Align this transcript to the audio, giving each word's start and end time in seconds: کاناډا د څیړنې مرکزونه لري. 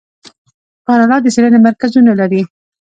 کاناډا 0.85 1.17
د 1.21 1.25
څیړنې 1.35 1.59
مرکزونه 1.67 2.11
لري. 2.19 2.41